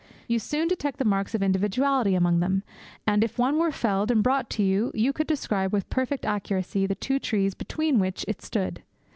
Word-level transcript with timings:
You 0.27 0.39
soon 0.39 0.67
detect 0.67 0.97
the 0.97 1.05
marks 1.05 1.35
of 1.35 1.43
individuality 1.43 2.15
among 2.15 2.39
them; 2.39 2.63
and, 3.05 3.23
if 3.23 3.37
one 3.37 3.59
were 3.59 3.71
felled 3.71 4.09
and 4.09 4.23
brought 4.23 4.57
you, 4.57 4.89
you 4.95 5.13
could 5.13 5.27
describe 5.27 5.71
with 5.71 5.87
perfect 5.91 6.25
accuracy 6.25 6.87
the 6.87 6.95
two 6.95 7.19
trees 7.19 7.53
between 7.53 7.99
which 7.99 8.25
it 8.27 8.41
stood. 8.41 8.81